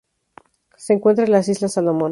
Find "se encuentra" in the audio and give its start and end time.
0.77-1.25